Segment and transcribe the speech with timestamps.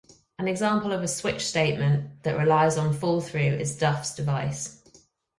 [0.39, 4.81] An example of a switch statement that relies on fallthrough is Duff's device.